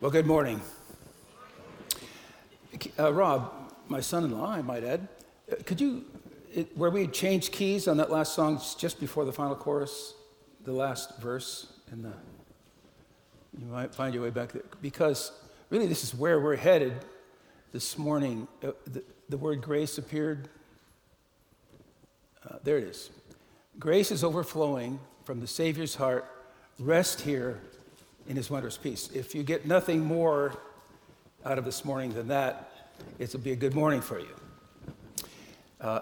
[0.00, 0.60] Well, good morning.
[2.96, 3.52] Uh, Rob,
[3.88, 5.08] my son in law, I might add,
[5.50, 6.04] uh, could you,
[6.54, 10.14] it, where we changed keys on that last song just before the final chorus,
[10.62, 12.12] the last verse, and the,
[13.58, 14.62] you might find your way back there.
[14.80, 15.32] Because
[15.68, 16.94] really, this is where we're headed
[17.72, 18.46] this morning.
[18.62, 20.48] Uh, the, the, word grace appeared.
[22.48, 23.10] Uh, there it is.
[23.80, 26.24] Grace is overflowing from the Savior's heart.
[26.78, 27.60] Rest here
[28.28, 29.10] in his wondrous peace.
[29.14, 30.54] If you get nothing more
[31.44, 32.70] out of this morning than that,
[33.18, 34.36] it'll be a good morning for you.
[35.80, 36.00] Uh,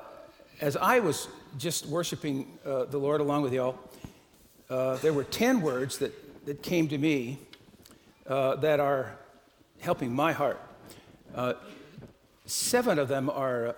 [0.60, 3.78] as I was just worshiping uh, the Lord along with y'all,
[4.68, 6.12] uh, there were 10 words that,
[6.46, 7.38] that came to me
[8.26, 9.16] uh, that are
[9.80, 10.60] helping my heart.
[11.34, 11.52] Uh,
[12.46, 13.76] seven of them are,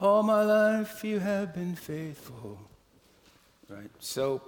[0.00, 2.58] All my life you have been faithful.
[3.68, 3.90] Right?
[3.98, 4.40] So,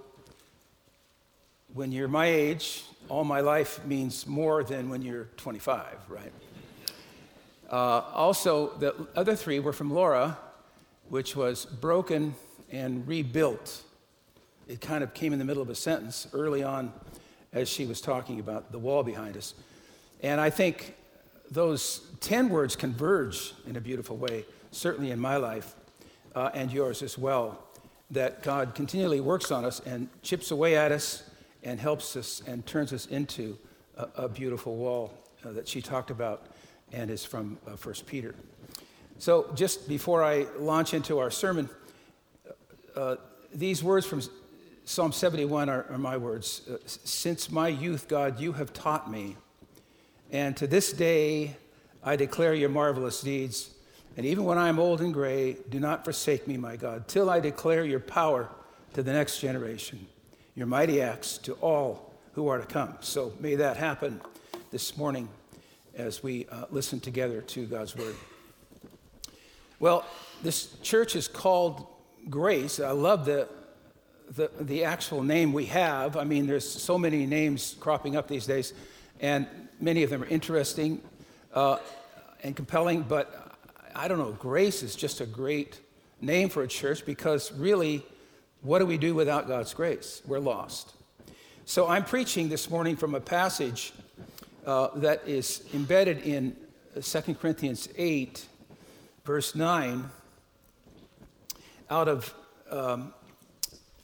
[1.74, 6.33] when you're my age, all my life means more than when you're 25, right?
[7.70, 10.37] Uh, also, the other three were from Laura,
[11.09, 12.35] which was broken
[12.71, 13.82] and rebuilt.
[14.66, 16.93] It kind of came in the middle of a sentence early on
[17.52, 19.55] as she was talking about the wall behind us.
[20.23, 20.95] And I think
[21.51, 25.74] those 10 words converge in a beautiful way, certainly in my life
[26.34, 27.65] uh, and yours as well,
[28.10, 31.30] that God continually works on us and chips away at us
[31.63, 33.59] and helps us and turns us into
[33.97, 35.13] a, a beautiful wall
[35.45, 36.47] uh, that she talked about
[36.93, 38.35] and is from uh, 1 Peter.
[39.19, 41.69] So, just before I launch into our sermon,
[42.97, 43.17] uh,
[43.52, 44.23] these words from
[44.85, 46.63] Psalm 71 are, are my words.
[46.69, 49.37] Uh, Since my youth, God, you have taught me,
[50.30, 51.57] and to this day
[52.02, 53.71] I declare your marvelous deeds.
[54.17, 57.30] And even when I am old and gray, do not forsake me, my God, till
[57.30, 58.51] I declare your power
[58.95, 60.07] to the next generation
[60.61, 62.95] your mighty acts to all who are to come.
[63.01, 64.21] So may that happen
[64.71, 65.27] this morning
[65.97, 68.15] as we uh, listen together to God's word.
[69.78, 70.05] Well,
[70.43, 71.87] this church is called
[72.28, 72.78] Grace.
[72.78, 73.49] I love the,
[74.37, 76.19] the, the actual name we have.
[76.19, 78.75] I mean, there's so many names cropping up these days,
[79.19, 79.47] and
[79.81, 81.01] many of them are interesting
[81.55, 81.79] uh,
[82.43, 83.57] and compelling, but
[83.95, 85.81] I don't know, Grace is just a great
[86.21, 88.05] name for a church because really,
[88.62, 90.22] what do we do without God's grace?
[90.26, 90.93] We're lost.
[91.65, 93.93] So I'm preaching this morning from a passage
[94.66, 96.56] uh, that is embedded in
[97.00, 98.44] 2 Corinthians 8,
[99.25, 100.10] verse 9,
[101.88, 102.34] out of
[102.71, 103.15] um,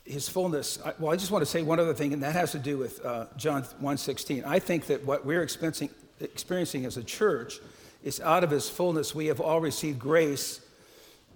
[0.05, 0.79] his fullness.
[0.85, 2.79] I, well, I just want to say one other thing, and that has to do
[2.79, 4.45] with uh, John 1.16.
[4.47, 5.91] I think that what we're experiencing,
[6.21, 7.59] experiencing as a church
[8.03, 10.61] is out of his fullness we have all received grace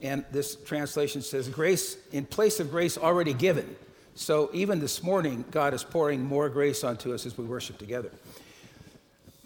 [0.02, 3.76] and this translation says, grace in place of grace already given.
[4.14, 8.10] So even this morning, God is pouring more grace onto us as we worship together.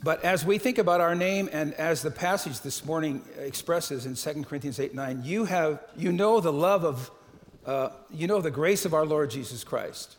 [0.02, 4.14] But as we think about our name, and as the passage this morning expresses in
[4.16, 7.10] 2 Corinthians 8 9, you, have, you know the love of,
[7.64, 10.16] uh, you know the grace of our Lord Jesus Christ.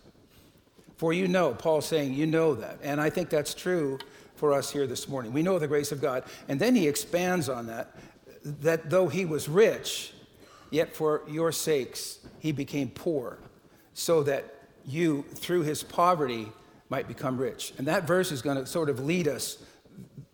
[0.97, 2.79] For you know, Paul's saying, you know that.
[2.81, 3.99] And I think that's true
[4.37, 5.33] for us here this morning.
[5.33, 6.23] We know the grace of God.
[6.47, 7.95] And then he expands on that,
[8.43, 10.13] that though he was rich,
[10.71, 13.39] Yet for your sakes he became poor,
[13.93, 14.55] so that
[14.85, 16.51] you, through his poverty,
[16.89, 17.73] might become rich.
[17.77, 19.57] And that verse is going to sort of lead us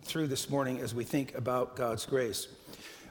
[0.04, 2.48] through this morning as we think about God's grace.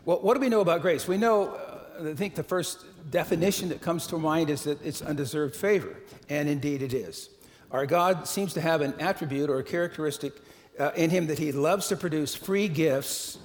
[0.04, 1.06] Well, what do we know about grace?
[1.06, 5.02] We know, uh, I think the first definition that comes to mind is that it's
[5.02, 5.96] undeserved favor,
[6.28, 7.30] and indeed it is.
[7.70, 10.32] Our God seems to have an attribute or a characteristic
[10.78, 13.38] uh, in him that he loves to produce free gifts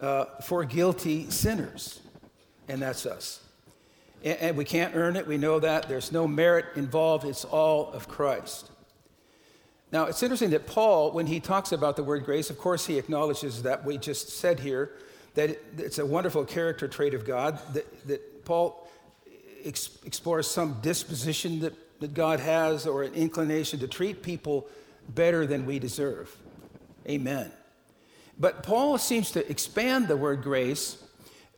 [0.00, 2.00] uh, for guilty sinners
[2.70, 3.40] and that's us.
[4.22, 5.88] And we can't earn it, we know that.
[5.88, 8.70] There's no merit involved, it's all of Christ.
[9.92, 12.96] Now, it's interesting that Paul, when he talks about the word grace, of course, he
[12.96, 14.92] acknowledges that we just said here,
[15.34, 18.88] that it's a wonderful character trait of God, that, that Paul
[19.64, 24.68] ex- explores some disposition that, that God has or an inclination to treat people
[25.08, 26.36] better than we deserve.
[27.08, 27.50] Amen.
[28.38, 31.02] But Paul seems to expand the word grace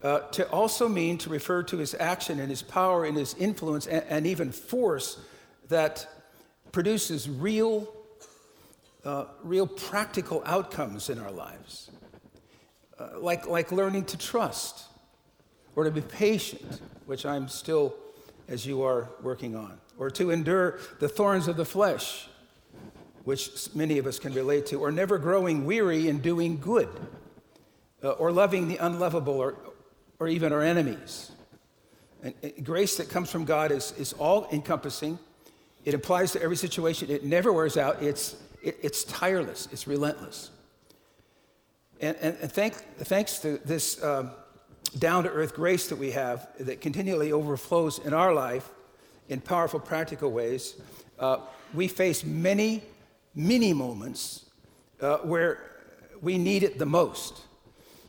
[0.02, 3.86] uh, to also mean to refer to his action and his power and his influence
[3.86, 5.18] and, and even force
[5.68, 6.06] that
[6.72, 7.92] produces real,
[9.04, 11.90] uh, real practical outcomes in our lives,
[12.98, 14.84] uh, like, like learning to trust
[15.76, 17.94] or to be patient, which I'm still,
[18.48, 22.28] as you are, working on, or to endure the thorns of the flesh,
[23.24, 26.88] which many of us can relate to, or never growing weary in doing good.
[28.04, 29.54] Uh, or loving the unlovable, or,
[30.22, 31.32] or even our enemies.
[32.22, 35.18] And grace that comes from God is, is all encompassing.
[35.84, 37.10] It applies to every situation.
[37.10, 38.00] It never wears out.
[38.00, 39.66] It's, it, it's tireless.
[39.72, 40.52] It's relentless.
[42.00, 44.30] And, and, and thank, thanks to this um,
[44.96, 48.70] down to earth grace that we have that continually overflows in our life
[49.28, 50.76] in powerful, practical ways,
[51.18, 51.38] uh,
[51.74, 52.84] we face many,
[53.34, 54.44] many moments
[55.00, 55.72] uh, where
[56.20, 57.42] we need it the most.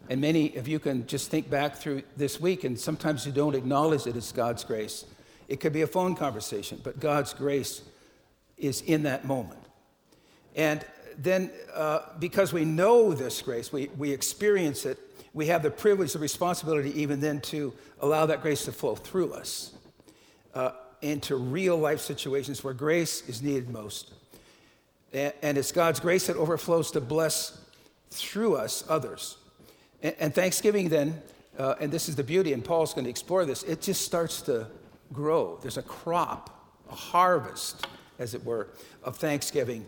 [0.09, 3.55] And many of you can just think back through this week, and sometimes you don't
[3.55, 5.05] acknowledge it as God's grace.
[5.47, 7.81] It could be a phone conversation, but God's grace
[8.57, 9.59] is in that moment.
[10.55, 10.85] And
[11.17, 14.99] then, uh, because we know this grace, we, we experience it,
[15.33, 19.33] we have the privilege, the responsibility, even then, to allow that grace to flow through
[19.33, 19.73] us
[20.53, 20.71] uh,
[21.01, 24.13] into real life situations where grace is needed most.
[25.11, 27.59] And, and it's God's grace that overflows to bless
[28.11, 29.37] through us others.
[30.03, 31.21] And, Thanksgiving, then,
[31.57, 34.41] uh, and this is the beauty, and Paul's going to explore this, it just starts
[34.43, 34.67] to
[35.13, 35.57] grow.
[35.61, 36.49] There's a crop,
[36.91, 37.87] a harvest,
[38.19, 38.67] as it were,
[39.01, 39.85] of Thanksgiving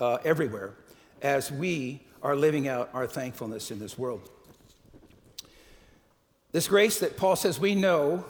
[0.00, 0.74] uh, everywhere
[1.22, 4.28] as we are living out our thankfulness in this world.
[6.52, 8.24] This grace that Paul says we know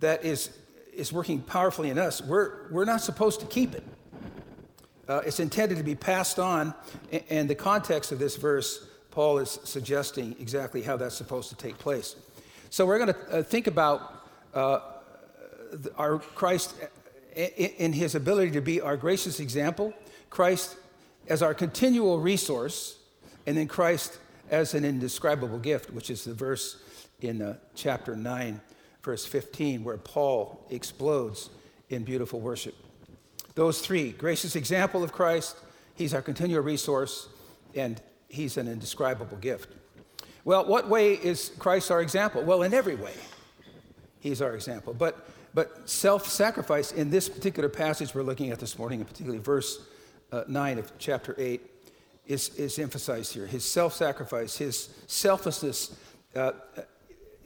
[0.00, 0.50] that is,
[0.94, 3.84] is working powerfully in us, we're, we're not supposed to keep it.
[5.08, 6.72] Uh, it's intended to be passed on,
[7.28, 11.78] and the context of this verse, Paul is suggesting exactly how that's supposed to take
[11.78, 12.16] place.
[12.70, 14.24] So we're going to uh, think about
[14.54, 14.80] uh,
[15.96, 16.74] our Christ
[17.34, 19.92] in his ability to be our gracious example,
[20.30, 20.76] Christ
[21.28, 22.98] as our continual resource,
[23.46, 24.18] and then Christ
[24.50, 26.82] as an indescribable gift, which is the verse
[27.20, 28.60] in uh, chapter 9,
[29.02, 31.50] verse 15, where Paul explodes
[31.88, 32.74] in beautiful worship.
[33.54, 35.56] Those three gracious example of Christ,
[35.94, 37.28] he's our continual resource,
[37.74, 39.74] and he's an indescribable gift.
[40.44, 42.42] Well, what way is Christ our example?
[42.42, 43.12] Well, in every way,
[44.20, 44.94] he's our example.
[44.94, 49.42] But, but self sacrifice in this particular passage we're looking at this morning, and particularly
[49.42, 49.86] verse
[50.32, 51.60] uh, 9 of chapter 8,
[52.26, 53.46] is, is emphasized here.
[53.46, 55.96] His self sacrifice, his selflessness
[56.34, 56.52] uh,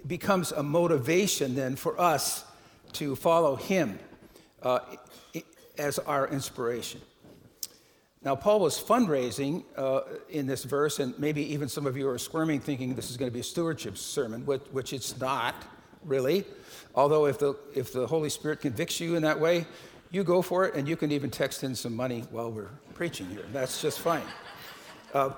[0.06, 2.44] becomes a motivation then for us
[2.92, 3.98] to follow him
[4.62, 4.80] uh,
[5.78, 7.00] as our inspiration.
[8.24, 10.00] Now, Paul was fundraising uh,
[10.30, 13.30] in this verse, and maybe even some of you are squirming thinking this is going
[13.30, 15.54] to be a stewardship sermon, which, which it's not
[16.04, 16.46] really.
[16.94, 19.66] Although, if the, if the Holy Spirit convicts you in that way,
[20.10, 23.26] you go for it, and you can even text in some money while we're preaching
[23.26, 23.44] here.
[23.52, 24.22] That's just fine.
[25.12, 25.30] Uh,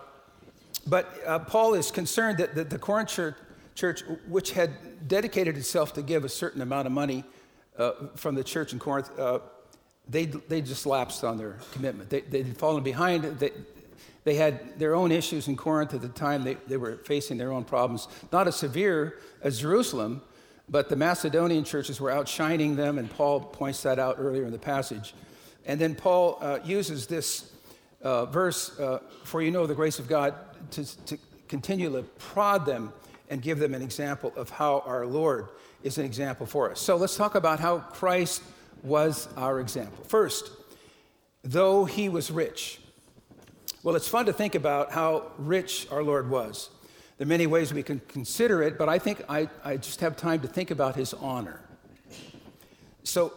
[0.87, 3.35] but uh, Paul is concerned that the, the Corinth church,
[3.75, 7.25] church, which had dedicated itself to give a certain amount of money
[7.79, 9.41] uh, from the church in Corinth, uh,
[10.09, 12.11] they, they just lapsed on their commitment.
[12.11, 13.25] They, they'd fallen behind.
[13.25, 13.51] They,
[14.25, 16.45] they had their own issues in Corinth at the time.
[16.45, 20.23] They, they were facing their own problems, not as severe as Jerusalem,
[20.69, 24.59] but the Macedonian churches were outshining them, and Paul points that out earlier in the
[24.59, 25.15] passage.
[25.65, 27.53] And then Paul uh, uses this
[28.03, 30.35] uh, verse, uh, for you know the grace of God,
[30.73, 31.19] to, to
[31.49, 32.93] continue to prod them
[33.31, 35.49] and give them an example of how our Lord
[35.83, 36.81] is an example for us.
[36.81, 38.43] So let's talk about how Christ
[38.83, 40.05] was our example.
[40.05, 40.51] First,
[41.43, 42.81] though he was rich.
[43.83, 46.71] Well, it's fun to think about how rich our Lord was.
[47.19, 50.17] There are many ways we can consider it, but I think I, I just have
[50.17, 51.61] time to think about his honor.
[53.05, 53.33] So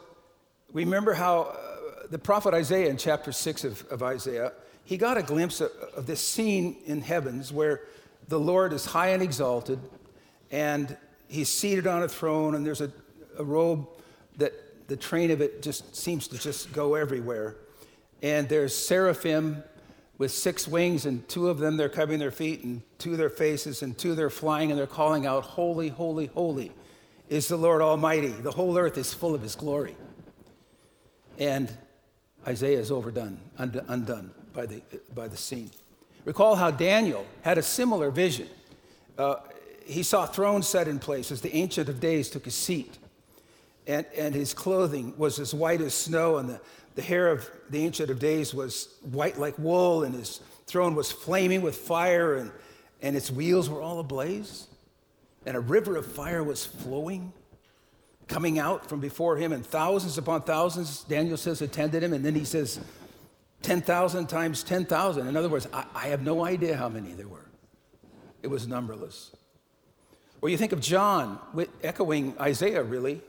[0.73, 4.51] remember how uh, the prophet Isaiah in chapter 6 of, of Isaiah,
[4.83, 7.81] he got a glimpse of, of this scene in heavens where
[8.27, 9.79] the Lord is high and exalted,
[10.51, 12.91] and he's seated on a throne, and there's a,
[13.37, 13.87] a robe
[14.37, 14.53] that
[14.89, 17.55] the train of it just seems to just go everywhere.
[18.21, 19.63] And there's seraphim
[20.17, 23.81] with six wings, and two of them they're covering their feet, and two their faces,
[23.81, 26.73] and two they're flying, and they're calling out, Holy, holy, holy
[27.29, 28.27] is the Lord Almighty.
[28.27, 29.95] The whole earth is full of his glory.
[31.37, 31.71] And
[32.45, 34.81] Isaiah is overdone, undone by the,
[35.15, 35.71] by the scene.
[36.25, 38.49] Recall how Daniel had a similar vision.
[39.17, 39.35] Uh,
[39.85, 42.98] he saw thrones set in place as the Ancient of Days took his seat.
[43.89, 46.61] And, and his clothing was as white as snow, and the,
[46.93, 51.11] the hair of the Ancient of Days was white like wool, and his throne was
[51.11, 52.51] flaming with fire, and,
[53.01, 54.67] and its wheels were all ablaze.
[55.47, 57.33] And a river of fire was flowing,
[58.27, 62.13] coming out from before him, and thousands upon thousands, Daniel says, attended him.
[62.13, 62.79] And then he says,
[63.63, 65.27] 10,000 times 10,000.
[65.27, 67.49] In other words, I, I, have no idea how many there were.
[68.43, 69.35] It was numberless.
[70.41, 71.39] Or you think of John,
[71.81, 73.21] echoing Isaiah, really,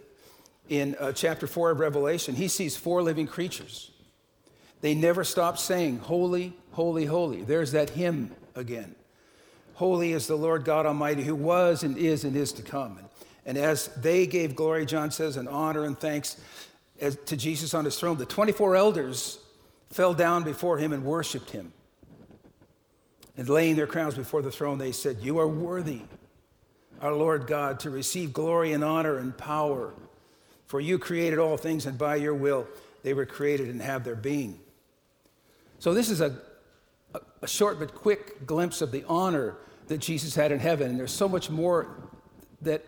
[0.71, 2.35] in uh, chapter 4 of Revelation.
[2.35, 3.91] He sees four living creatures.
[4.81, 7.43] They never stop saying, Holy, holy, holy.
[7.43, 8.95] There's that hymn again.
[9.75, 12.99] Holy is the Lord God Almighty, who was and is and is to come.
[12.99, 13.09] And,
[13.45, 16.37] and as they gave glory, John says, and honor and thanks
[17.00, 19.39] as, to Jesus on his throne, the 24 elders
[19.91, 21.73] fell down before him and worshiped him.
[23.37, 26.03] And laying their crowns before the throne, they said, You are worthy,
[27.00, 29.95] our Lord God, to receive glory and honor and power.
[30.71, 32.65] For you created all things, and by your will
[33.03, 34.61] they were created and have their being.
[35.81, 36.37] So, this is a,
[37.43, 39.57] a short but quick glimpse of the honor
[39.89, 40.91] that Jesus had in heaven.
[40.91, 41.89] And there's so much more
[42.62, 42.85] that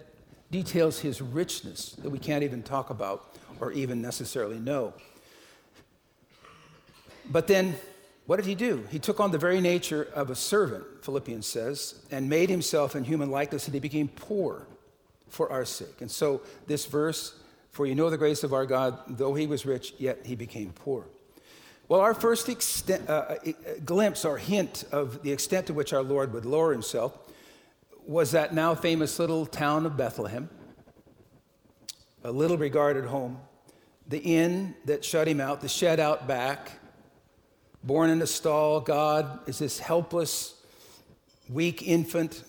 [0.52, 4.94] details his richness that we can't even talk about or even necessarily know.
[7.28, 7.74] But then,
[8.26, 8.86] what did he do?
[8.92, 13.02] He took on the very nature of a servant, Philippians says, and made himself in
[13.02, 14.68] human likeness, and he became poor
[15.28, 16.00] for our sake.
[16.00, 17.41] And so, this verse,
[17.72, 20.72] for you know the grace of our God, though he was rich, yet he became
[20.72, 21.06] poor.
[21.88, 23.52] Well, our first extent, uh, uh,
[23.84, 27.18] glimpse or hint of the extent to which our Lord would lower himself
[28.06, 30.48] was that now famous little town of Bethlehem,
[32.24, 33.40] a little regarded home,
[34.08, 36.72] the inn that shut him out, the shed out back,
[37.82, 38.80] born in a stall.
[38.80, 40.54] God is this helpless,
[41.48, 42.42] weak infant,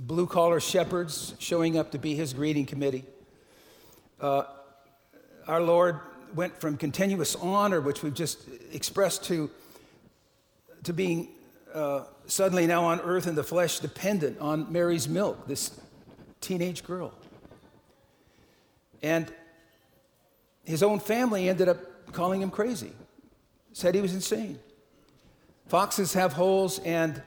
[0.00, 3.04] blue collar shepherds showing up to be his greeting committee.
[4.20, 4.44] Uh,
[5.46, 6.00] our Lord
[6.34, 8.40] went from continuous honor, which we've just
[8.72, 9.50] expressed, to,
[10.84, 11.28] to being
[11.72, 15.78] uh, suddenly now on earth in the flesh dependent on Mary's milk, this
[16.40, 17.12] teenage girl.
[19.02, 19.32] And
[20.64, 21.78] his own family ended up
[22.12, 22.92] calling him crazy,
[23.72, 24.58] said he was insane.
[25.68, 27.22] Foxes have holes and,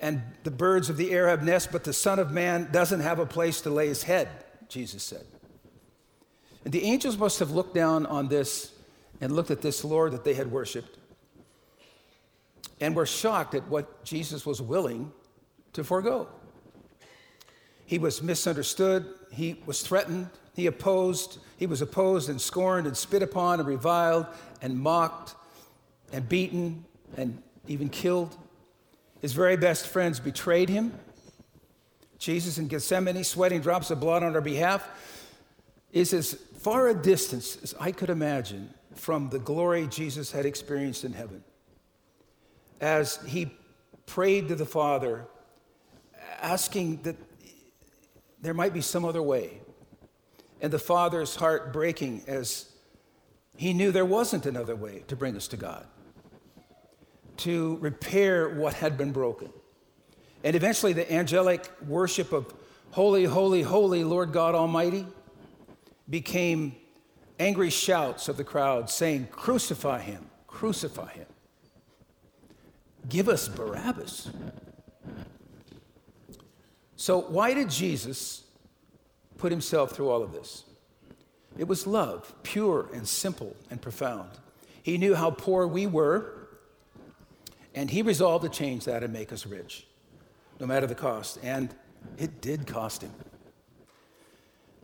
[0.00, 3.18] and the birds of the air have nests, but the Son of Man doesn't have
[3.18, 4.28] a place to lay his head,
[4.68, 5.24] Jesus said.
[6.64, 8.72] And the angels must have looked down on this
[9.20, 10.98] and looked at this Lord that they had worshiped
[12.80, 15.12] and were shocked at what Jesus was willing
[15.74, 16.28] to forego.
[17.86, 23.22] He was misunderstood, he was threatened, he opposed, he was opposed and scorned and spit
[23.22, 24.26] upon and reviled
[24.62, 25.34] and mocked
[26.12, 26.84] and beaten
[27.16, 28.36] and even killed.
[29.20, 30.98] His very best friends betrayed him.
[32.18, 34.88] Jesus in Gethsemane, sweating drops of blood on our behalf,
[35.92, 41.04] is as far a distance as I could imagine from the glory Jesus had experienced
[41.04, 41.44] in heaven.
[42.80, 43.52] As he
[44.06, 45.26] prayed to the Father,
[46.40, 47.16] asking that
[48.40, 49.60] there might be some other way,
[50.62, 52.72] and the Father's heart breaking as
[53.58, 55.86] he knew there wasn't another way to bring us to God
[57.36, 59.50] to repair what had been broken.
[60.42, 62.54] And eventually, the angelic worship of
[62.92, 65.06] Holy, Holy, Holy Lord God Almighty
[66.08, 66.76] became
[67.38, 71.26] angry shouts of the crowd saying, Crucify him, crucify him.
[73.08, 74.30] Give us Barabbas.
[76.96, 78.44] So, why did Jesus
[79.36, 80.64] put himself through all of this?
[81.58, 84.30] It was love, pure and simple and profound.
[84.82, 86.44] He knew how poor we were
[87.74, 89.86] and he resolved to change that and make us rich,
[90.60, 91.38] no matter the cost.
[91.42, 91.74] And
[92.18, 93.12] it did cost him.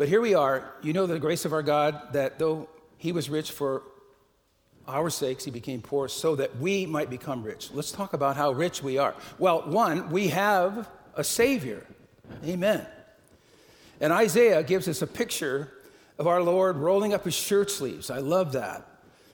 [0.01, 0.65] But here we are.
[0.81, 3.83] You know the grace of our God that though he was rich for
[4.89, 7.71] our sakes, he became poor so that we might become rich.
[7.75, 9.15] Let's talk about how rich we are.
[9.39, 11.87] Well, one, we have a Savior.
[12.47, 12.87] Amen.
[14.01, 15.71] And Isaiah gives us a picture
[16.19, 18.11] of our Lord rolling up his shirt sleeves.
[18.11, 18.89] I love that.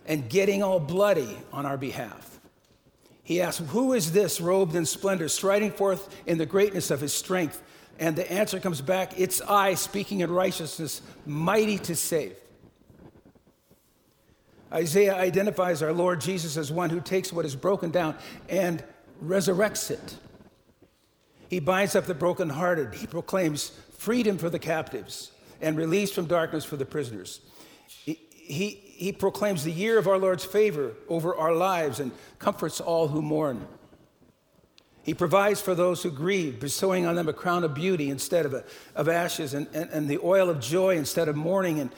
[0.05, 2.41] And getting all bloody on our behalf.
[3.23, 7.15] He asks, Who is this robed in splendor, striding forth in the greatness of his
[7.15, 7.63] strength?
[7.99, 12.37] And the answer comes back, It's I, speaking in righteousness, mighty to save.
[14.73, 18.17] Isaiah identifies our Lord Jesus as one who takes what is broken down
[18.49, 18.83] and
[19.25, 20.17] resurrects it.
[21.49, 22.95] He binds up the brokenhearted.
[22.95, 27.41] He proclaims freedom for the captives and release from darkness for the prisoners.
[27.87, 32.81] He, he, he proclaims the year of our Lord's favor over our lives and comforts
[32.81, 33.67] all who mourn.
[35.07, 38.55] He provides for those who grieve, bestowing on them a crown of beauty instead of,
[38.55, 38.65] a,
[38.97, 41.91] of ashes, and, and, and the oil of joy instead of mourning, and,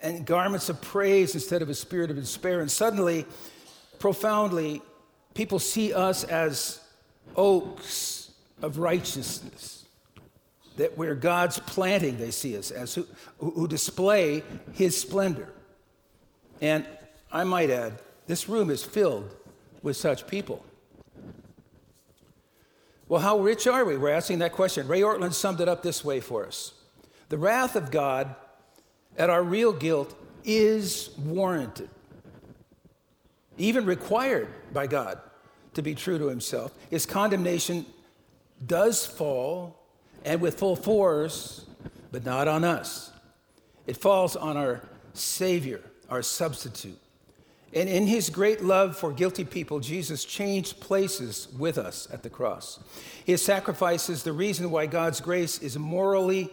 [0.00, 2.60] and garments of praise instead of a spirit of despair.
[2.62, 3.26] And suddenly,
[3.98, 4.80] profoundly,
[5.34, 6.80] people see us as
[7.36, 8.30] oaks
[8.62, 9.84] of righteousness.
[10.78, 13.06] That we're God's planting, they see us as who,
[13.40, 14.42] who display
[14.72, 15.52] his splendor.
[16.62, 16.86] And
[17.30, 19.36] I might add, this room is filled
[19.82, 20.64] with such people.
[23.08, 23.96] Well, how rich are we?
[23.96, 24.88] We're asking that question.
[24.88, 26.72] Ray Ortlund summed it up this way for us
[27.28, 28.34] The wrath of God
[29.16, 31.88] at our real guilt is warranted,
[33.58, 35.20] even required by God
[35.74, 36.72] to be true to himself.
[36.90, 37.86] His condemnation
[38.64, 39.82] does fall,
[40.24, 41.66] and with full force,
[42.10, 43.12] but not on us.
[43.86, 44.82] It falls on our
[45.12, 46.98] Savior our substitute.
[47.76, 52.30] And in his great love for guilty people, Jesus changed places with us at the
[52.30, 52.80] cross.
[53.26, 56.50] His sacrifice is the reason why God's grace is morally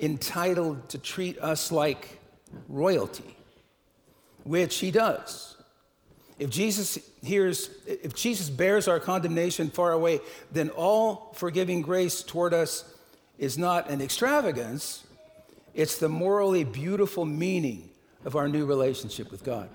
[0.00, 2.18] entitled to treat us like
[2.70, 3.36] royalty,
[4.44, 5.58] which he does.
[6.38, 10.20] If Jesus hears, if Jesus bears our condemnation far away,
[10.52, 12.86] then all forgiving grace toward us
[13.36, 15.04] is not an extravagance,
[15.74, 17.90] it's the morally beautiful meaning
[18.24, 19.68] of our new relationship with God.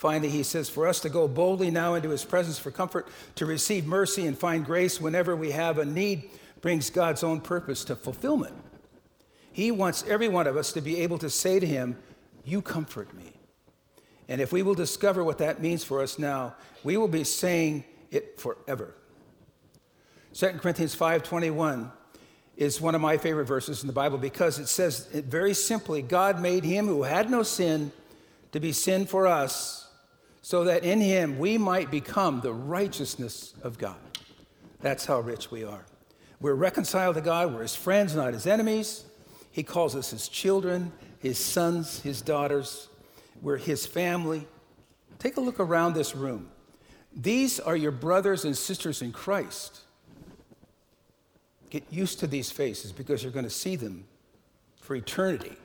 [0.00, 3.44] Finally, he says, For us to go boldly now into his presence for comfort, to
[3.44, 6.30] receive mercy and find grace whenever we have a need,
[6.62, 8.54] brings God's own purpose to fulfillment.
[9.52, 11.98] He wants every one of us to be able to say to him,
[12.46, 13.34] You comfort me.
[14.26, 17.84] And if we will discover what that means for us now, we will be saying
[18.10, 18.94] it forever.
[20.32, 21.92] 2 Corinthians 5:21
[22.56, 26.40] is one of my favorite verses in the Bible because it says very simply, God
[26.40, 27.92] made him who had no sin
[28.52, 29.79] to be sin for us
[30.42, 33.96] so that in him we might become the righteousness of God.
[34.80, 35.84] That's how rich we are.
[36.40, 39.04] We're reconciled to God, we're his friends, not his enemies.
[39.52, 42.88] He calls us his children, his sons, his daughters.
[43.42, 44.46] We're his family.
[45.18, 46.50] Take a look around this room.
[47.14, 49.80] These are your brothers and sisters in Christ.
[51.68, 54.04] Get used to these faces because you're going to see them
[54.80, 55.56] for eternity.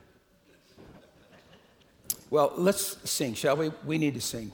[2.30, 3.72] Well, let's sing, shall we?
[3.86, 4.52] We need to sing.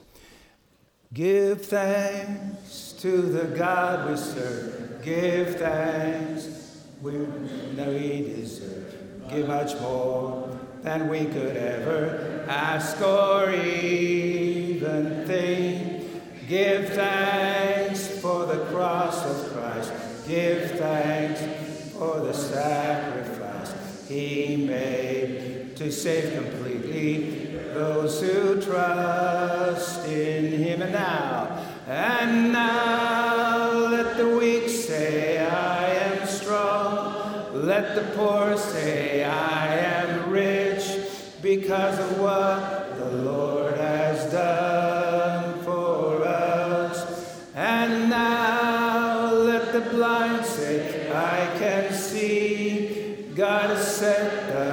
[1.14, 5.02] Give thanks to the God we serve.
[5.04, 8.96] Give thanks we we deserve.
[9.28, 16.48] Give much more than we could ever ask or even think.
[16.48, 19.92] Give thanks for the cross of Christ.
[20.26, 27.41] Give thanks for the sacrifice he made to save completely
[27.74, 30.82] those who trust in him.
[30.82, 37.52] And now, and now, let the weak say, I am strong.
[37.54, 40.98] Let the poor say, I am rich
[41.40, 47.50] because of what the Lord has done for us.
[47.54, 53.32] And now, let the blind say, I can see.
[53.34, 54.71] God has set the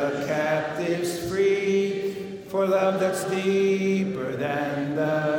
[2.70, 5.39] love that's deeper than the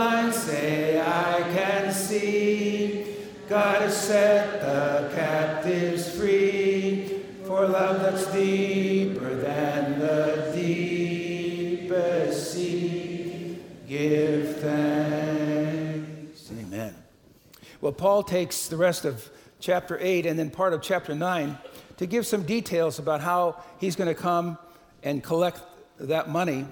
[0.00, 3.04] blind say, I can see.
[3.50, 11.90] God has set the captives free for love that's deeper than the deepest
[12.54, 13.58] sea.
[13.86, 16.50] Give thanks.
[16.50, 16.94] Amen.
[17.82, 21.58] Well, Paul takes the rest of chapter 8 and then part of chapter 9
[21.98, 24.56] to give some details about how he's going to come
[25.02, 25.60] and collect
[25.98, 26.64] that money.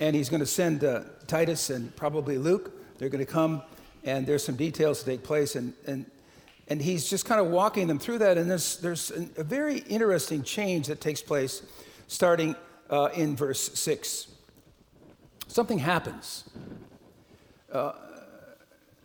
[0.00, 2.72] And he's going to send uh, Titus and probably Luke.
[2.98, 3.62] They're going to come,
[4.04, 5.56] and there's some details to take place.
[5.56, 6.06] And, and,
[6.68, 8.38] and he's just kind of walking them through that.
[8.38, 11.62] And there's, there's a very interesting change that takes place
[12.08, 12.56] starting
[12.90, 14.28] uh, in verse 6.
[15.48, 16.44] Something happens.
[17.72, 17.92] Uh,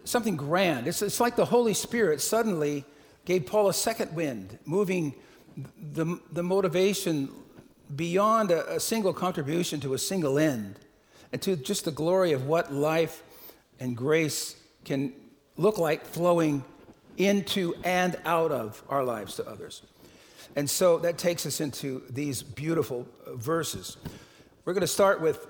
[0.04, 0.88] something grand.
[0.88, 2.86] It's, it's like the Holy Spirit suddenly
[3.26, 5.14] gave Paul a second wind, moving
[5.94, 7.30] the, the motivation
[7.96, 10.80] beyond a, a single contribution to a single end
[11.32, 13.24] and to just the glory of what life
[13.80, 15.14] and grace can
[15.58, 16.64] look like flowing
[17.18, 19.82] into and out of our lives to others.
[20.56, 23.98] And so that takes us into these beautiful verses.
[24.66, 25.48] We're going to start with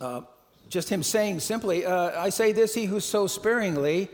[0.00, 0.22] uh,
[0.68, 4.08] just him saying simply, uh, I say this, he who sows sparingly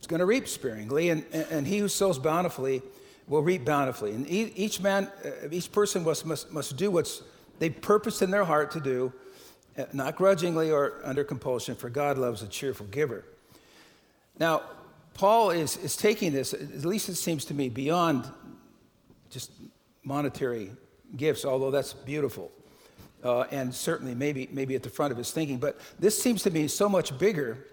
[0.00, 2.82] is going to reap sparingly, and, and he who sows bountifully
[3.28, 4.12] will reap bountifully.
[4.12, 7.22] And each man, uh, each person must, must, must do what's
[7.58, 9.12] they purposed in their heart to do,
[9.78, 13.24] uh, not grudgingly or under compulsion, for God loves a cheerful giver.
[14.38, 14.62] Now,
[15.14, 18.28] Paul is, is taking this, at least it seems to me, beyond
[19.30, 19.52] just
[20.02, 20.70] monetary
[21.16, 22.50] gifts, although that's beautiful.
[23.22, 25.58] Uh, and certainly maybe, maybe at the front of his thinking.
[25.58, 27.66] But this seems to me so much bigger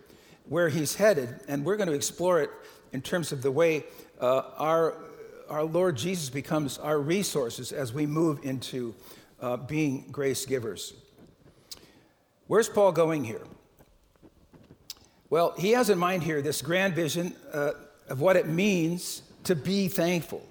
[0.48, 2.50] where he's headed, and we're going to explore it
[2.94, 3.84] in terms of the way
[4.20, 4.96] uh, our,
[5.50, 8.96] our Lord Jesus becomes our resources as we move into
[9.42, 10.94] uh, being grace givers.
[12.48, 13.42] Where's Paul going here?
[15.30, 17.72] Well, he has in mind here this grand vision uh,
[18.10, 20.46] of what it means to be thankful,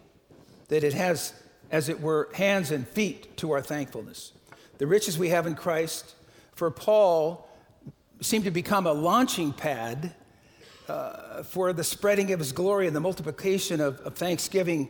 [0.68, 1.34] that it has,
[1.70, 4.32] as it were, hands and feet to our thankfulness.
[4.78, 6.14] The riches we have in Christ,
[6.54, 7.46] for Paul,
[8.22, 10.14] seem to become a launching pad
[10.88, 14.88] uh, for the spreading of his glory and the multiplication of, of thanksgiving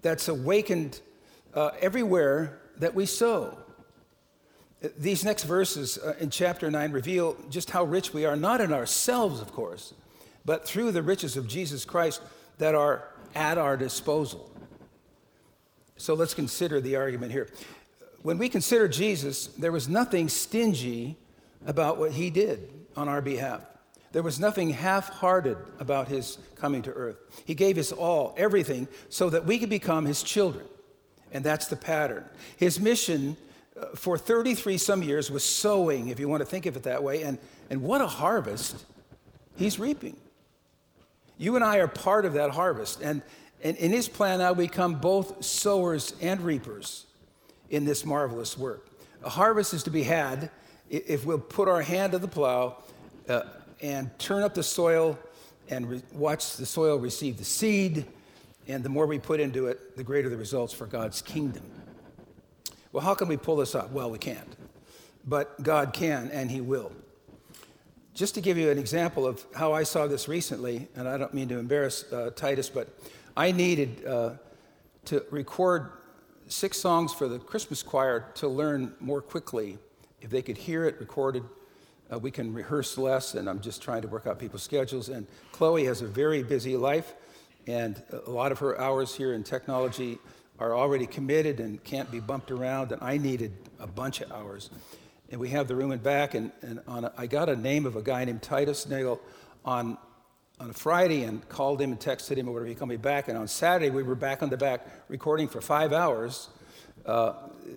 [0.00, 1.00] that's awakened
[1.54, 3.58] uh, everywhere that we sow.
[4.98, 8.72] These next verses uh, in chapter 9 reveal just how rich we are, not in
[8.72, 9.94] ourselves, of course,
[10.44, 12.20] but through the riches of Jesus Christ
[12.58, 14.50] that are at our disposal.
[15.96, 17.48] So let's consider the argument here.
[18.22, 21.16] When we consider Jesus, there was nothing stingy
[21.64, 23.62] about what he did on our behalf.
[24.12, 27.16] There was nothing half hearted about his coming to earth.
[27.46, 30.66] He gave his all, everything, so that we could become his children.
[31.32, 32.24] And that's the pattern.
[32.56, 33.36] His mission
[33.94, 37.22] for 33 some years was sowing, if you want to think of it that way,
[37.22, 37.38] and,
[37.70, 38.84] and what a harvest
[39.56, 40.16] he's reaping.
[41.38, 43.22] You and I are part of that harvest, and,
[43.62, 47.06] and in his plan we become both sowers and reapers
[47.70, 48.86] in this marvelous work.
[49.24, 50.50] A harvest is to be had
[50.90, 52.76] if we'll put our hand to the plow
[53.28, 53.42] uh,
[53.80, 55.18] and turn up the soil
[55.70, 58.04] and re- watch the soil receive the seed,
[58.68, 61.64] and the more we put into it, the greater the results for God's kingdom.
[62.92, 63.90] Well, how can we pull this up?
[63.90, 64.56] Well, we can't.
[65.26, 66.92] But God can, and He will.
[68.14, 71.32] Just to give you an example of how I saw this recently, and I don't
[71.32, 72.88] mean to embarrass uh, Titus, but
[73.36, 74.32] I needed uh,
[75.06, 75.90] to record
[76.48, 79.78] six songs for the Christmas choir to learn more quickly.
[80.20, 81.44] If they could hear it recorded,
[82.12, 85.08] uh, we can rehearse less, and I'm just trying to work out people's schedules.
[85.08, 87.14] And Chloe has a very busy life,
[87.66, 90.18] and a lot of her hours here in technology
[90.58, 94.70] are already committed and can't be bumped around, and I needed a bunch of hours.
[95.30, 97.86] And we have the room and back, and, and on a, I got a name
[97.86, 99.20] of a guy named Titus Nagel
[99.64, 99.96] on,
[100.60, 103.28] on a Friday and called him and texted him or whatever, he called me back.
[103.28, 106.48] And on Saturday, we were back on the back recording for five hours
[107.06, 107.34] uh,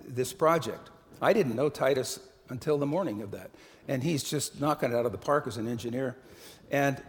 [0.07, 0.89] this project.
[1.21, 2.19] I didn't know Titus
[2.49, 3.51] until the morning of that.
[3.87, 6.17] And he's just knocking it out of the park as an engineer.
[6.71, 7.01] And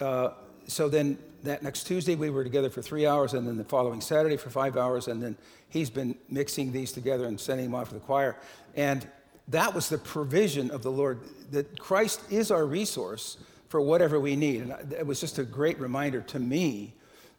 [0.00, 0.30] uh,
[0.72, 4.00] so then that next Tuesday we were together for three hours, and then the following
[4.00, 5.36] Saturday for five hours, and then
[5.68, 8.36] he's been mixing these together and sending them off to the choir.
[8.76, 9.06] And
[9.48, 14.36] that was the provision of the Lord, that Christ is our resource for whatever we
[14.36, 14.62] need.
[14.62, 16.94] And it was just a great reminder to me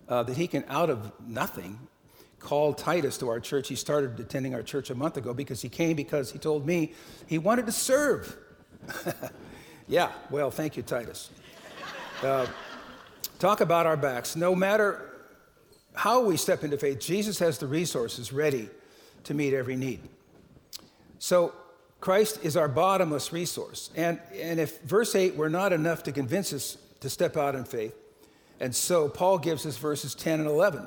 [0.10, 1.80] uh, that he can, out of nothing,
[2.40, 3.70] call Titus to our church.
[3.70, 6.94] He started attending our church a month ago because he came because he told me
[7.26, 8.36] he wanted to serve.
[9.88, 11.30] yeah, well, thank you, Titus.
[12.22, 12.48] Uh,
[13.44, 14.38] talk about our backs.
[14.38, 15.02] No matter
[15.96, 18.70] how we step into faith, Jesus has the resources ready
[19.26, 20.00] to meet every need.
[21.20, 21.54] So,
[22.00, 23.90] Christ is our bottomless resource.
[23.96, 27.66] And, and if verse 8 were not enough to convince us to step out in
[27.66, 27.96] faith,
[28.60, 30.86] and so Paul gives us verses 10 and 11,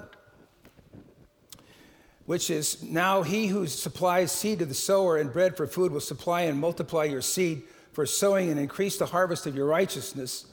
[2.25, 6.01] which is now he who supplies seed to the sower and bread for food will
[6.01, 10.47] supply and multiply your seed for sowing and increase the harvest of your righteousness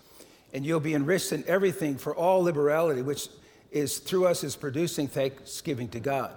[0.53, 3.27] and you'll be enriched in everything for all liberality, which
[3.71, 6.31] is through us is producing thanksgiving to God.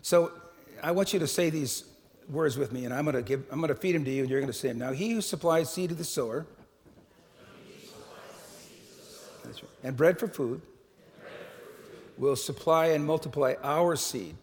[0.00, 0.32] So
[0.82, 1.84] I want you to say these
[2.28, 4.22] words with me, and I'm going to give, I'm going to feed them to you,
[4.22, 4.78] and you're going to say them.
[4.78, 6.46] Now, he who supplies seed to the sower,
[9.44, 10.62] right, and bread for food,
[12.16, 14.36] will supply and multiply our seed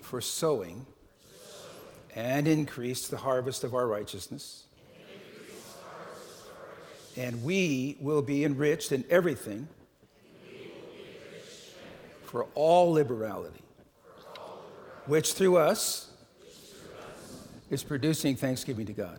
[0.00, 0.86] for sowing
[2.14, 4.65] and increase the harvest of our righteousness
[7.16, 9.68] and we will be enriched in everything
[12.24, 13.62] for all liberality,
[15.06, 16.10] which through us
[17.70, 19.18] is producing thanksgiving to God.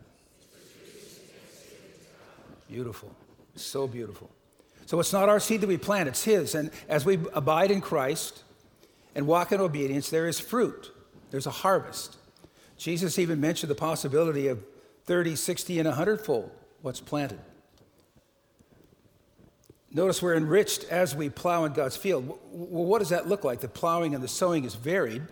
[2.69, 3.15] Beautiful.
[3.55, 4.29] So beautiful.
[4.85, 6.55] So it's not our seed that we plant, it's His.
[6.55, 8.43] And as we abide in Christ
[9.15, 10.91] and walk in obedience, there is fruit,
[11.31, 12.17] there's a harvest.
[12.77, 14.63] Jesus even mentioned the possibility of
[15.05, 17.39] 30, 60, and 100 fold what's planted.
[19.91, 22.27] Notice we're enriched as we plow in God's field.
[22.51, 23.61] Well, what does that look like?
[23.61, 25.23] The plowing and the sowing is varied,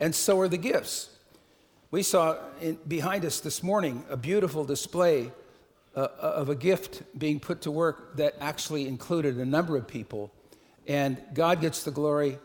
[0.00, 1.10] and so are the gifts.
[1.90, 5.30] We saw in, behind us this morning a beautiful display
[5.94, 10.32] uh, of a gift being put to work that actually included a number of people.
[10.86, 12.38] And God gets the glory,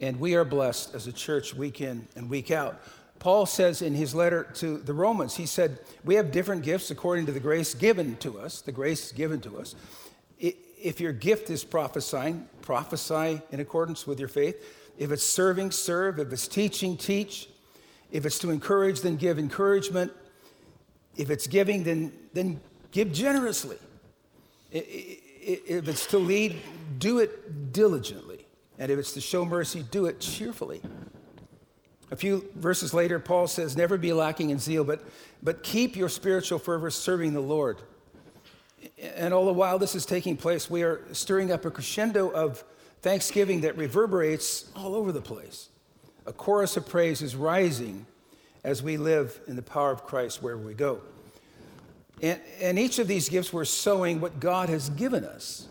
[0.00, 2.80] and we are blessed as a church week in and week out.
[3.18, 7.26] Paul says in his letter to the Romans, he said, We have different gifts according
[7.26, 9.74] to the grace given to us, the grace given to us.
[10.82, 14.56] If your gift is prophesying, prophesy in accordance with your faith.
[14.98, 16.18] If it's serving, serve.
[16.18, 17.48] If it's teaching, teach.
[18.10, 20.12] If it's to encourage, then give encouragement.
[21.16, 22.60] If it's giving, then, then
[22.90, 23.76] give generously.
[24.70, 26.56] If it's to lead,
[26.98, 28.46] do it diligently.
[28.78, 30.80] And if it's to show mercy, do it cheerfully.
[32.10, 35.02] A few verses later, Paul says, Never be lacking in zeal, but,
[35.42, 37.78] but keep your spiritual fervor serving the Lord.
[39.16, 42.62] And all the while this is taking place, we are stirring up a crescendo of
[43.02, 45.68] thanksgiving that reverberates all over the place.
[46.26, 48.06] A chorus of praise is rising
[48.64, 51.00] as we live in the power of Christ wherever we go.
[52.20, 55.68] And, and each of these gifts, we're sowing what God has given us.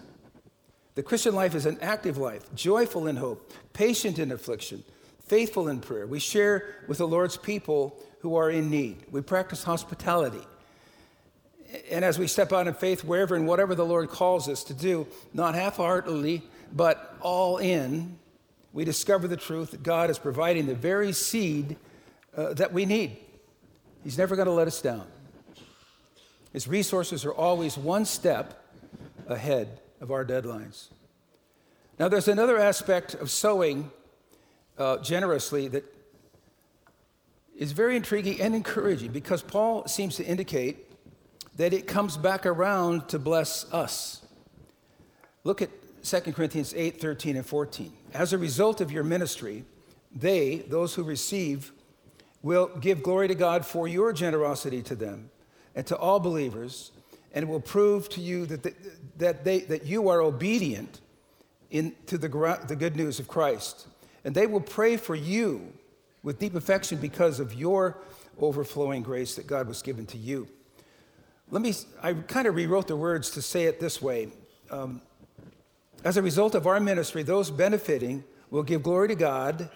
[0.96, 4.84] The Christian life is an active life, joyful in hope, patient in affliction,
[5.26, 6.08] faithful in prayer.
[6.08, 9.06] We share with the Lord's people who are in need.
[9.12, 10.42] We practice hospitality.
[11.92, 14.74] And as we step out in faith, wherever and whatever the Lord calls us to
[14.74, 18.18] do, not half heartedly, but all in,
[18.74, 21.78] we discover the truth that God is providing the very seed
[22.36, 23.18] uh, that we need.
[24.04, 25.06] He's never going to let us down.
[26.54, 28.64] His resources are always one step
[29.28, 30.88] ahead of our deadlines.
[32.00, 33.92] Now, there's another aspect of sowing
[34.78, 35.84] uh, generously that
[37.58, 40.87] is very intriguing and encouraging because Paul seems to indicate
[41.58, 44.26] that it comes back around to bless us.
[45.44, 45.70] Look at
[46.04, 47.92] 2 Corinthians 8 13 and 14.
[48.14, 49.66] As a result of your ministry,
[50.16, 51.72] they, those who receive,
[52.42, 55.30] will give glory to God for your generosity to them
[55.76, 56.92] and to all believers,
[57.34, 58.74] and will prove to you that, the,
[59.18, 61.02] that, they, that you are obedient
[61.70, 62.30] in, to the,
[62.68, 63.88] the good news of Christ.
[64.24, 65.74] And they will pray for you
[66.24, 67.98] with deep affection because of your
[68.40, 70.48] overflowing grace that God was given to you.
[71.50, 74.30] Let me, I kind of rewrote the words to say it this way.
[74.70, 75.02] Um,
[76.04, 79.70] as a result of our ministry, those benefiting will give glory to God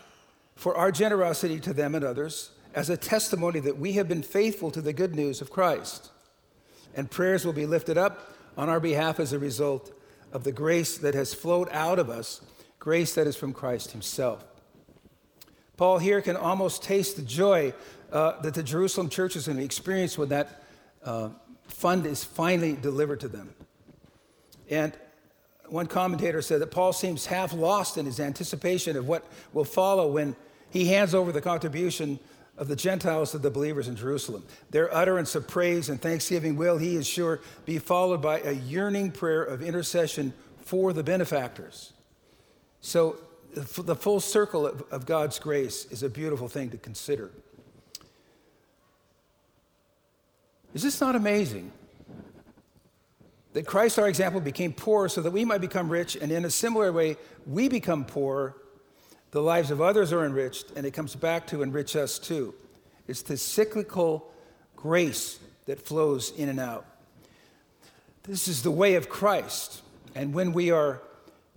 [0.56, 4.70] for our generosity to them and others as a testimony that we have been faithful
[4.72, 6.12] to the good news of Christ.
[6.94, 9.94] And prayers will be lifted up on our behalf as a result
[10.34, 12.42] of the grace that has flowed out of us,
[12.80, 14.44] grace that is from Christ Himself.
[15.78, 17.74] Paul here can almost taste the joy
[18.12, 20.64] uh, that the Jerusalem church is going to experience when that
[21.04, 21.30] uh,
[21.72, 23.54] fund is finally delivered to them.
[24.70, 24.94] And
[25.68, 30.12] one commentator said that Paul seems half lost in his anticipation of what will follow
[30.12, 30.36] when
[30.70, 32.20] he hands over the contribution
[32.58, 34.44] of the Gentiles to the believers in Jerusalem.
[34.70, 39.12] Their utterance of praise and thanksgiving will, he is sure, be followed by a yearning
[39.12, 41.94] prayer of intercession for the benefactors.
[42.82, 43.18] So,
[43.54, 47.32] the full circle of God's grace is a beautiful thing to consider.
[50.74, 51.72] Is this not amazing?
[53.54, 56.50] That Christ, our example, became poor so that we might become rich, and in a
[56.50, 58.56] similar way, we become poor
[59.32, 62.54] the lives of others are enriched, and it comes back to enrich us too.
[63.08, 64.30] It's the cyclical
[64.76, 66.86] grace that flows in and out.
[68.24, 69.82] This is the way of Christ.
[70.16, 71.02] And when we are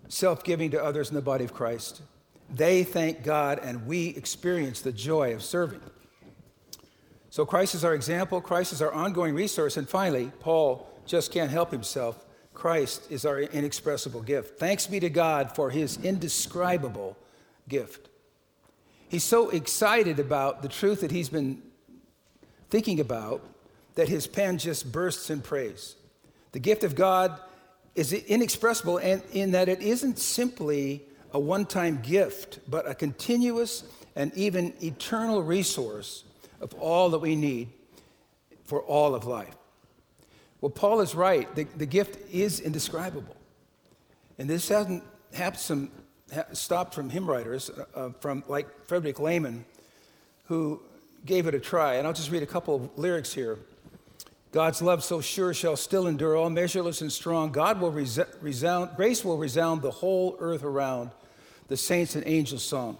[0.09, 2.01] self giving to others in the body of Christ,
[2.49, 5.81] they thank God and we experience the joy of serving.
[7.35, 9.77] So Christ is our example, Christ is our ongoing resource.
[9.77, 12.25] And finally, Paul just can't help himself.
[12.55, 14.61] Christ is our inexpressible gift.
[14.61, 17.17] Thanks be to God for his indescribable
[17.69, 18.09] gift.
[19.09, 21.61] He's so excited about the truth that he's been
[22.71, 23.43] thinking about
[23.97, 25.97] that his pen just bursts in praise.
[26.53, 27.41] The gift of God
[27.97, 33.83] is inexpressible and in that it isn't simply a one time gift, but a continuous
[34.15, 36.23] and even eternal resource
[36.65, 37.69] of all that we need
[38.65, 39.55] for all of life.
[40.61, 41.55] Well, Paul is right.
[41.55, 43.37] The, the gift is indescribable.
[44.39, 45.91] And this hasn't happened
[46.53, 49.67] stopped from hymn writers, uh, uh, from like Frederick Lehman,
[50.47, 50.81] who
[51.27, 51.97] gave it a try.
[51.97, 53.59] And I'll just read a couple of lyrics here.
[54.51, 57.53] God's love so sure shall still endure, all measureless and strong.
[57.53, 61.11] God will resound, grace will resound the whole earth around,
[61.69, 62.97] the saints and angels' song.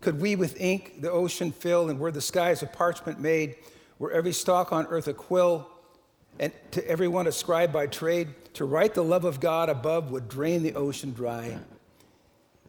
[0.00, 3.56] Could we with ink the ocean fill, and were the skies of parchment made,
[3.98, 5.68] were every stalk on earth a quill,
[6.38, 10.28] and to everyone a scribe by trade, to write the love of God above would
[10.28, 11.58] drain the ocean dry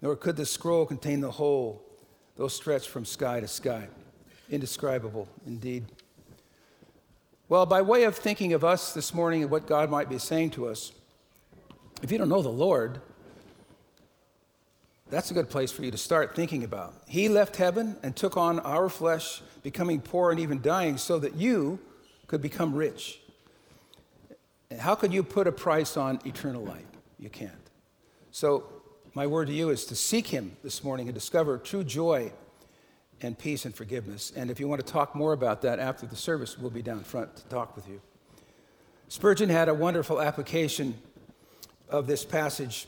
[0.02, 1.82] nor could the scroll contain the whole,
[2.36, 3.88] though stretched from sky to sky.
[4.50, 5.86] Indescribable, indeed.
[7.50, 10.52] Well, by way of thinking of us this morning and what God might be saying
[10.52, 10.92] to us,
[12.02, 13.02] if you don't know the Lord,
[15.10, 16.94] that's a good place for you to start thinking about.
[17.08, 21.36] He left heaven and took on our flesh, becoming poor and even dying, so that
[21.36, 21.80] you
[22.28, 23.20] could become rich.
[24.78, 26.86] How could you put a price on eternal life?
[27.18, 27.52] You can't.
[28.32, 28.66] So,
[29.16, 32.32] my word to you is to seek Him this morning and discover true joy
[33.22, 34.32] and peace and forgiveness.
[34.36, 37.04] And if you want to talk more about that after the service, we'll be down
[37.04, 38.00] front to talk with you.
[39.08, 40.96] Spurgeon had a wonderful application
[41.90, 42.88] of this passage,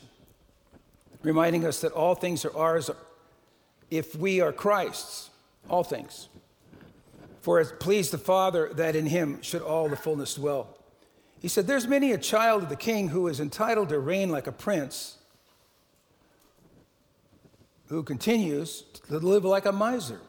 [1.22, 2.90] reminding us that all things are ours
[3.90, 5.30] if we are Christ's,
[5.68, 6.28] all things.
[7.40, 10.78] For it pleased the Father that in him should all the fullness dwell.
[11.40, 14.46] He said, There's many a child of the king who is entitled to reign like
[14.46, 15.18] a prince,
[17.88, 20.20] who continues to live like a miser.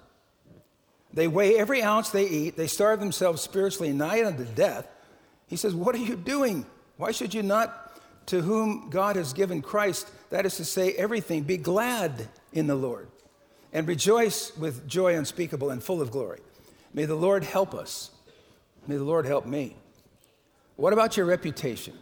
[1.14, 4.88] They weigh every ounce they eat, they starve themselves spiritually nigh unto death.
[5.48, 6.66] He says, What are you doing?
[6.98, 7.83] Why should you not,
[8.28, 12.76] to whom God has given Christ, that is to say, everything, be glad in the
[12.76, 13.08] Lord
[13.72, 16.40] and rejoice with joy unspeakable and full of glory?
[16.94, 18.12] May the Lord help us.
[18.88, 19.76] May the Lord help me.
[20.76, 21.98] What about your reputation?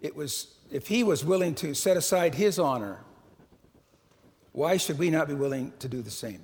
[0.00, 2.98] It was, if he was willing to set aside his honor,
[4.52, 6.40] why should we not be willing to do the same?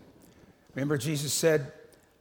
[0.75, 1.73] Remember, Jesus said,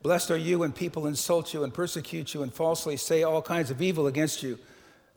[0.01, 3.71] Blessed are you when people insult you and persecute you and falsely say all kinds
[3.71, 4.59] of evil against you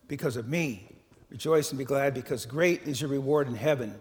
[0.08, 0.88] because of me.
[1.30, 3.94] Rejoice and be glad, because great is your reward in heaven.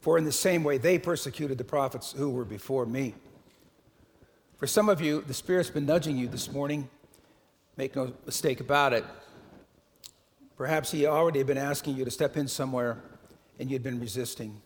[0.00, 3.14] For in the same way they persecuted the prophets who were before me.
[4.58, 6.88] For some of you, the Spirit's been nudging you this morning
[7.78, 9.04] Make no mistake about it.
[10.56, 12.98] Perhaps he already had been asking you to step in somewhere
[13.60, 14.60] and you'd been resisting.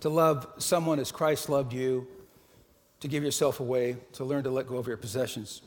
[0.00, 2.08] To love someone as Christ loved you,
[2.98, 5.62] to give yourself away, to learn to let go of your possessions.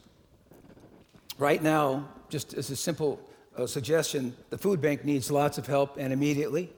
[1.37, 3.17] Right now, just as a simple
[3.57, 6.69] uh, suggestion, the food bank needs lots of help and immediately.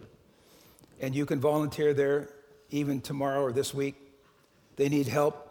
[1.00, 2.30] And you can volunteer there
[2.70, 3.96] even tomorrow or this week.
[4.76, 5.42] They need help.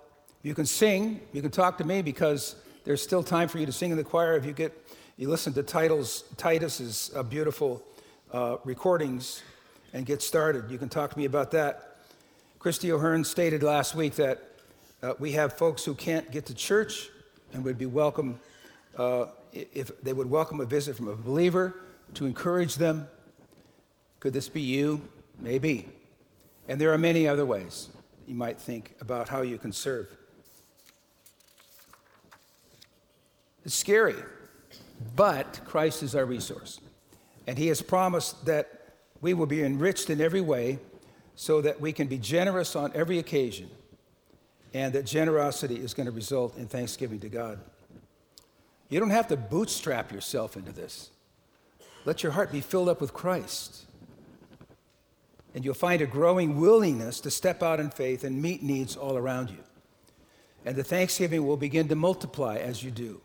[0.42, 3.72] You can sing, you can talk to me because there's still time for you to
[3.72, 4.36] sing in the choir.
[4.36, 4.72] If you get,
[5.16, 7.82] you listen to Titus, Titus's uh, beautiful
[8.32, 9.42] uh, recordings
[9.94, 10.70] and get started.
[10.70, 11.98] You can talk to me about that.
[12.58, 14.42] Christy O'Hearn stated last week that
[15.02, 17.08] uh, we have folks who can't get to church
[17.52, 18.38] and would be welcome
[18.98, 21.74] uh, if they would welcome a visit from a believer
[22.14, 23.08] to encourage them.
[24.20, 25.00] Could this be you?
[25.38, 25.88] Maybe.
[26.68, 27.88] And there are many other ways
[28.26, 30.08] you might think about how you can serve.
[33.64, 34.16] It's scary,
[35.16, 36.80] but Christ is our resource.
[37.46, 40.78] And He has promised that we will be enriched in every way
[41.36, 43.68] so that we can be generous on every occasion,
[44.72, 47.58] and that generosity is going to result in thanksgiving to God.
[48.94, 51.10] You don't have to bootstrap yourself into this.
[52.04, 53.86] Let your heart be filled up with Christ.
[55.52, 59.16] And you'll find a growing willingness to step out in faith and meet needs all
[59.16, 59.64] around you.
[60.64, 63.20] And the thanksgiving will begin to multiply as you do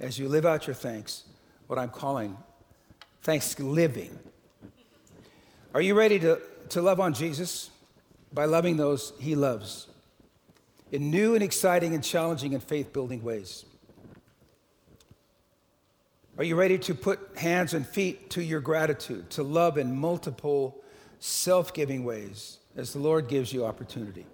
[0.00, 1.22] as you live out your thanks,
[1.68, 2.36] what I'm calling
[3.24, 4.10] thanksliving.
[5.72, 7.70] Are you ready to, to love on Jesus
[8.32, 9.86] by loving those he loves
[10.90, 13.66] in new and exciting and challenging and faith building ways?
[16.38, 20.82] Are you ready to put hands and feet to your gratitude, to love in multiple
[21.18, 24.26] self giving ways as the Lord gives you opportunity?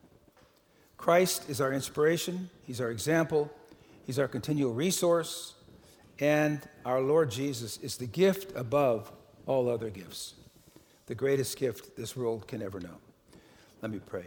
[0.97, 3.51] Christ is our inspiration, He's our example,
[4.05, 5.55] He's our continual resource,
[6.21, 9.11] and our Lord Jesus is the gift above
[9.47, 10.35] all other gifts,
[11.07, 12.99] the greatest gift this world can ever know.
[13.83, 14.25] Let me pray.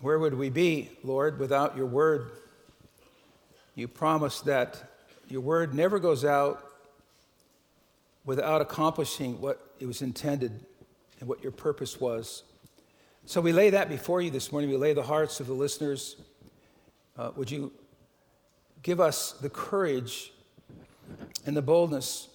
[0.00, 2.30] Where would we be, Lord, without your word?
[3.74, 4.82] You promise that
[5.28, 6.64] your word never goes out
[8.24, 10.64] without accomplishing what it was intended
[11.20, 12.44] and what your purpose was.
[13.24, 14.70] So we lay that before you this morning.
[14.70, 16.16] We lay the hearts of the listeners.
[17.16, 17.72] Uh, would you
[18.82, 20.32] give us the courage
[21.46, 22.28] and the boldness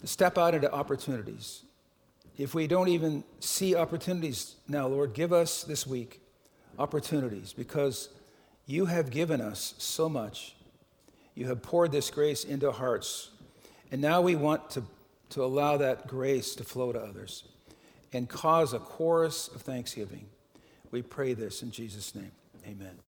[0.00, 1.62] to step out into opportunities.
[2.36, 6.20] If we don't even see opportunities now, Lord, give us this week
[6.78, 8.08] opportunities because
[8.66, 10.56] you have given us so much.
[11.34, 13.30] You have poured this grace into hearts.
[13.90, 14.84] And now we want to,
[15.30, 17.44] to allow that grace to flow to others
[18.12, 20.26] and cause a chorus of thanksgiving.
[20.90, 22.32] We pray this in Jesus' name.
[22.66, 22.96] Amen.